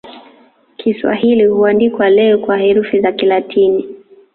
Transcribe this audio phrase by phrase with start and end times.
[0.77, 3.95] Kiswahili huandikwa leo kwa herufi za Kilatini.